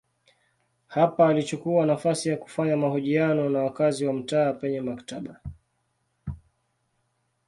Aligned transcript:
Hapa 0.87 1.27
alichukua 1.29 1.85
nafasi 1.85 2.29
ya 2.29 2.37
kufanya 2.37 2.77
mahojiano 2.77 3.49
na 3.49 3.59
wakazi 3.63 4.05
wa 4.05 4.13
mtaa 4.13 4.53
penye 4.53 4.81
maktaba. 4.81 5.39